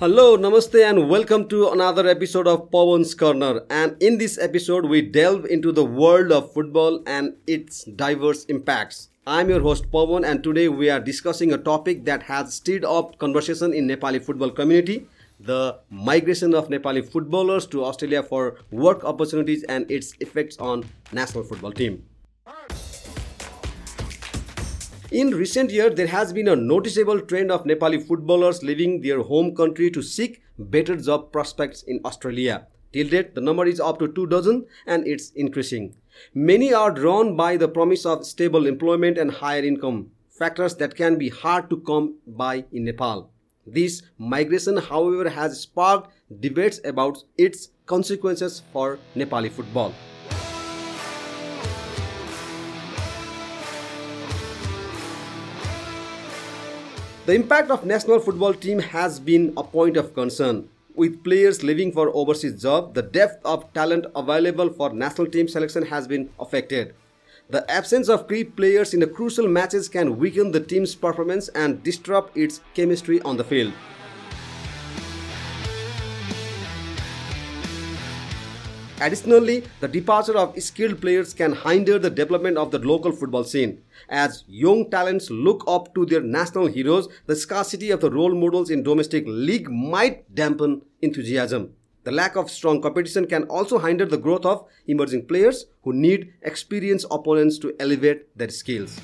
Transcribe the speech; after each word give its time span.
Hello, 0.00 0.34
namaste, 0.38 0.82
and 0.82 1.10
welcome 1.10 1.46
to 1.46 1.68
another 1.68 2.08
episode 2.08 2.46
of 2.46 2.70
Pawan's 2.70 3.14
Corner. 3.14 3.66
And 3.68 4.02
in 4.02 4.16
this 4.16 4.38
episode, 4.38 4.86
we 4.86 5.02
delve 5.02 5.44
into 5.44 5.72
the 5.72 5.84
world 5.84 6.32
of 6.32 6.54
football 6.54 7.02
and 7.06 7.34
its 7.46 7.84
diverse 7.84 8.46
impacts. 8.46 9.10
I'm 9.26 9.50
your 9.50 9.60
host 9.60 9.90
Pawan, 9.90 10.26
and 10.26 10.42
today 10.42 10.68
we 10.68 10.88
are 10.88 11.00
discussing 11.00 11.52
a 11.52 11.58
topic 11.58 12.06
that 12.06 12.22
has 12.22 12.54
stirred 12.54 12.86
up 12.86 13.18
conversation 13.18 13.74
in 13.74 13.86
Nepali 13.88 14.24
football 14.24 14.48
community: 14.48 15.06
the 15.38 15.78
migration 15.90 16.54
of 16.54 16.70
Nepali 16.70 17.04
footballers 17.06 17.66
to 17.66 17.84
Australia 17.84 18.22
for 18.22 18.56
work 18.70 19.04
opportunities 19.04 19.64
and 19.64 19.90
its 19.90 20.14
effects 20.20 20.56
on 20.56 20.86
national 21.12 21.44
football 21.44 21.72
team. 21.72 22.02
In 25.12 25.30
recent 25.32 25.72
years, 25.72 25.96
there 25.96 26.06
has 26.06 26.32
been 26.32 26.46
a 26.46 26.54
noticeable 26.54 27.20
trend 27.20 27.50
of 27.50 27.64
Nepali 27.64 28.00
footballers 28.06 28.62
leaving 28.62 29.00
their 29.00 29.20
home 29.22 29.56
country 29.56 29.90
to 29.90 30.02
seek 30.02 30.40
better 30.56 30.94
job 30.94 31.32
prospects 31.32 31.82
in 31.82 32.00
Australia. 32.04 32.68
Till 32.92 33.08
date, 33.08 33.34
the 33.34 33.40
number 33.40 33.66
is 33.66 33.80
up 33.80 33.98
to 33.98 34.06
two 34.06 34.28
dozen 34.28 34.66
and 34.86 35.04
it's 35.08 35.30
increasing. 35.30 35.96
Many 36.32 36.72
are 36.72 36.92
drawn 36.92 37.34
by 37.34 37.56
the 37.56 37.66
promise 37.66 38.06
of 38.06 38.24
stable 38.24 38.68
employment 38.68 39.18
and 39.18 39.32
higher 39.32 39.64
income, 39.64 40.12
factors 40.28 40.76
that 40.76 40.94
can 40.94 41.18
be 41.18 41.28
hard 41.28 41.68
to 41.70 41.78
come 41.78 42.18
by 42.24 42.64
in 42.70 42.84
Nepal. 42.84 43.32
This 43.66 44.02
migration, 44.16 44.76
however, 44.76 45.28
has 45.28 45.58
sparked 45.58 46.12
debates 46.38 46.80
about 46.84 47.18
its 47.36 47.70
consequences 47.84 48.62
for 48.72 49.00
Nepali 49.16 49.50
football. 49.50 49.92
The 57.30 57.36
impact 57.36 57.70
of 57.70 57.86
national 57.86 58.18
football 58.18 58.52
team 58.52 58.80
has 58.80 59.20
been 59.20 59.52
a 59.56 59.62
point 59.62 59.96
of 59.96 60.14
concern. 60.14 60.68
With 60.96 61.22
players 61.22 61.62
leaving 61.62 61.92
for 61.92 62.10
overseas 62.12 62.60
job, 62.60 62.94
the 62.94 63.02
depth 63.02 63.40
of 63.44 63.72
talent 63.72 64.06
available 64.16 64.68
for 64.68 64.92
national 64.92 65.28
team 65.28 65.46
selection 65.46 65.86
has 65.86 66.08
been 66.08 66.30
affected. 66.40 66.92
The 67.48 67.70
absence 67.70 68.08
of 68.08 68.28
key 68.28 68.42
players 68.42 68.94
in 68.94 68.98
the 68.98 69.06
crucial 69.06 69.46
matches 69.46 69.88
can 69.88 70.18
weaken 70.18 70.50
the 70.50 70.58
team's 70.58 70.96
performance 70.96 71.46
and 71.50 71.80
disrupt 71.84 72.36
its 72.36 72.62
chemistry 72.74 73.22
on 73.22 73.36
the 73.36 73.44
field. 73.44 73.74
Additionally, 79.02 79.64
the 79.80 79.88
departure 79.88 80.36
of 80.36 80.60
skilled 80.62 81.00
players 81.00 81.32
can 81.32 81.54
hinder 81.54 81.98
the 81.98 82.10
development 82.10 82.58
of 82.58 82.70
the 82.70 82.78
local 82.78 83.12
football 83.12 83.44
scene. 83.44 83.82
As 84.10 84.44
young 84.46 84.90
talents 84.90 85.30
look 85.30 85.64
up 85.66 85.94
to 85.94 86.04
their 86.04 86.20
national 86.20 86.66
heroes, 86.66 87.08
the 87.24 87.34
scarcity 87.34 87.90
of 87.92 88.02
the 88.02 88.10
role 88.10 88.34
models 88.34 88.68
in 88.68 88.82
domestic 88.82 89.24
league 89.26 89.70
might 89.70 90.34
dampen 90.34 90.82
enthusiasm. 91.00 91.70
The 92.04 92.12
lack 92.12 92.36
of 92.36 92.50
strong 92.50 92.82
competition 92.82 93.26
can 93.26 93.44
also 93.44 93.78
hinder 93.78 94.04
the 94.04 94.18
growth 94.18 94.44
of 94.44 94.66
emerging 94.86 95.28
players 95.28 95.64
who 95.82 95.94
need 95.94 96.34
experienced 96.42 97.06
opponents 97.10 97.58
to 97.60 97.74
elevate 97.80 98.36
their 98.36 98.50
skills. 98.50 99.00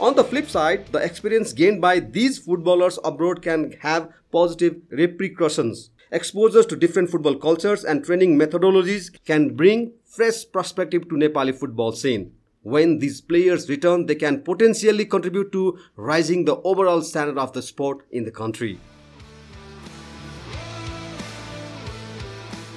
On 0.00 0.16
the 0.16 0.24
flip 0.24 0.50
side, 0.50 0.88
the 0.88 0.98
experience 0.98 1.52
gained 1.52 1.80
by 1.80 2.00
these 2.00 2.36
footballers 2.36 2.98
abroad 3.04 3.42
can 3.42 3.76
have 3.78 4.12
positive 4.32 4.82
repercussions. 4.90 5.90
Exposures 6.14 6.66
to 6.66 6.76
different 6.76 7.08
football 7.08 7.36
cultures 7.36 7.84
and 7.84 8.04
training 8.04 8.38
methodologies 8.38 9.10
can 9.24 9.56
bring 9.56 9.94
fresh 10.04 10.44
perspective 10.52 11.08
to 11.08 11.14
Nepali 11.14 11.54
football 11.58 11.92
scene. 11.92 12.34
When 12.60 12.98
these 12.98 13.22
players 13.22 13.66
return, 13.70 14.04
they 14.04 14.16
can 14.16 14.42
potentially 14.42 15.06
contribute 15.06 15.52
to 15.52 15.78
rising 15.96 16.44
the 16.44 16.56
overall 16.64 17.00
standard 17.00 17.38
of 17.38 17.54
the 17.54 17.62
sport 17.62 18.04
in 18.10 18.24
the 18.24 18.30
country. 18.30 18.78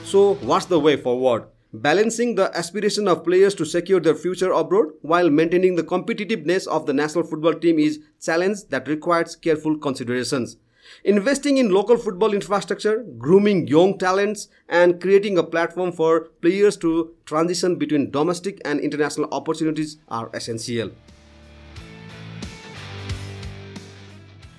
So, 0.06 0.36
what's 0.36 0.68
the 0.68 0.80
way 0.80 0.96
forward? 0.96 1.44
Balancing 1.74 2.36
the 2.36 2.58
aspiration 2.58 3.06
of 3.09 3.26
players 3.26 3.54
to 3.56 3.66
secure 3.66 4.00
their 4.00 4.16
future 4.16 4.54
abroad 4.54 4.92
while 5.02 5.30
maintaining 5.30 5.76
the 5.76 5.84
competitiveness 5.84 6.68
of 6.68 6.86
the 6.86 6.94
national 6.94 7.26
football 7.26 7.56
team 7.56 7.80
is 7.80 7.98
a 7.98 8.24
challenge 8.24 8.59
that 8.70 8.88
requires 8.88 9.36
careful 9.36 9.78
considerations. 9.78 10.56
Investing 11.03 11.57
in 11.57 11.69
local 11.69 11.97
football 11.97 12.34
infrastructure, 12.34 13.03
grooming 13.18 13.68
young 13.68 13.97
talents, 13.97 14.47
and 14.69 15.01
creating 15.01 15.38
a 15.38 15.44
platform 15.44 15.91
for 15.91 16.29
players 16.41 16.78
to 16.78 17.13
transition 17.25 17.75
between 17.75 18.12
domestic 18.12 18.62
and 18.66 18.79
international 18.79 19.28
opportunities 19.31 19.97
are 20.09 20.29
essential. 20.34 20.91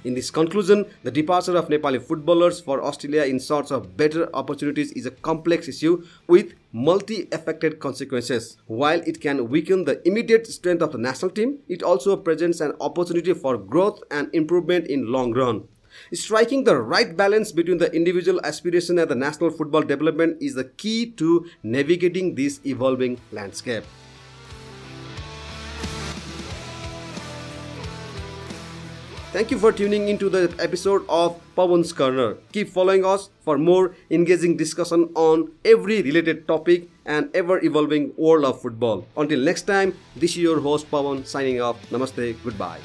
In 0.06 0.14
this 0.14 0.30
conclusion, 0.30 0.86
the 1.02 1.10
departure 1.10 1.56
of 1.56 1.66
Nepali 1.68 2.00
footballers 2.00 2.60
for 2.60 2.80
Australia 2.80 3.24
in 3.24 3.40
search 3.40 3.72
of 3.72 3.96
better 3.96 4.30
opportunities 4.36 4.92
is 4.92 5.04
a 5.04 5.10
complex 5.10 5.66
issue 5.66 6.06
with 6.28 6.54
multi 6.70 7.26
affected 7.32 7.80
consequences. 7.80 8.56
While 8.66 9.00
it 9.00 9.20
can 9.20 9.48
weaken 9.48 9.84
the 9.84 10.00
immediate 10.06 10.46
strength 10.46 10.80
of 10.80 10.92
the 10.92 10.98
national 10.98 11.32
team, 11.32 11.58
it 11.66 11.82
also 11.82 12.16
presents 12.16 12.60
an 12.60 12.74
opportunity 12.80 13.34
for 13.34 13.58
growth 13.58 14.00
and 14.12 14.32
improvement 14.32 14.86
in 14.86 15.06
the 15.06 15.10
long 15.10 15.32
run. 15.32 15.66
Striking 16.12 16.64
the 16.64 16.76
right 16.76 17.16
balance 17.16 17.52
between 17.52 17.78
the 17.78 17.92
individual 17.92 18.40
aspiration 18.44 18.98
and 18.98 19.10
the 19.10 19.14
national 19.14 19.50
football 19.50 19.82
development 19.82 20.36
is 20.40 20.54
the 20.54 20.64
key 20.64 21.10
to 21.12 21.46
navigating 21.62 22.34
this 22.34 22.60
evolving 22.64 23.20
landscape. 23.32 23.84
Thank 29.36 29.50
you 29.50 29.58
for 29.58 29.70
tuning 29.70 30.08
into 30.08 30.30
the 30.30 30.54
episode 30.58 31.04
of 31.10 31.38
Pawan's 31.54 31.92
Corner. 31.92 32.38
Keep 32.52 32.70
following 32.70 33.04
us 33.04 33.28
for 33.44 33.58
more 33.58 33.94
engaging 34.10 34.56
discussion 34.56 35.10
on 35.14 35.52
every 35.62 36.00
related 36.00 36.48
topic 36.48 36.88
and 37.04 37.28
ever 37.36 37.62
evolving 37.62 38.14
world 38.16 38.46
of 38.46 38.62
football. 38.62 39.06
Until 39.14 39.40
next 39.40 39.66
time, 39.66 39.92
this 40.16 40.30
is 40.30 40.38
your 40.38 40.60
host 40.60 40.90
Pawan 40.90 41.26
signing 41.26 41.60
off. 41.60 41.76
Namaste, 41.90 42.36
goodbye. 42.42 42.80